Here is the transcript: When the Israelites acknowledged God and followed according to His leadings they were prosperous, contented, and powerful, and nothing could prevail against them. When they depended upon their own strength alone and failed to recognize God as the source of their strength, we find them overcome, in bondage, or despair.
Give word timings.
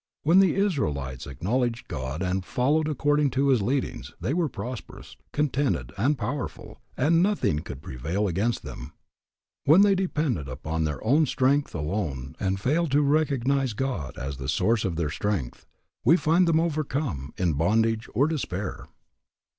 When 0.23 0.39
the 0.39 0.55
Israelites 0.55 1.27
acknowledged 1.27 1.87
God 1.87 2.23
and 2.23 2.43
followed 2.43 2.87
according 2.87 3.29
to 3.37 3.49
His 3.49 3.61
leadings 3.61 4.15
they 4.19 4.33
were 4.33 4.49
prosperous, 4.49 5.15
contented, 5.31 5.91
and 5.95 6.17
powerful, 6.17 6.81
and 6.97 7.21
nothing 7.21 7.59
could 7.59 7.83
prevail 7.83 8.27
against 8.27 8.63
them. 8.63 8.93
When 9.65 9.81
they 9.83 9.93
depended 9.93 10.47
upon 10.49 10.85
their 10.85 11.03
own 11.03 11.27
strength 11.27 11.75
alone 11.75 12.35
and 12.39 12.59
failed 12.59 12.89
to 12.93 13.03
recognize 13.03 13.73
God 13.73 14.17
as 14.17 14.37
the 14.37 14.49
source 14.49 14.85
of 14.85 14.95
their 14.95 15.11
strength, 15.11 15.67
we 16.03 16.17
find 16.17 16.47
them 16.47 16.59
overcome, 16.59 17.31
in 17.37 17.53
bondage, 17.53 18.09
or 18.15 18.25
despair. 18.25 18.87